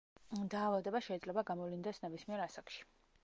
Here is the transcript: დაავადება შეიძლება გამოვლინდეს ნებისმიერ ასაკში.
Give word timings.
დაავადება 0.53 1.01
შეიძლება 1.07 1.45
გამოვლინდეს 1.51 2.03
ნებისმიერ 2.05 2.45
ასაკში. 2.49 2.83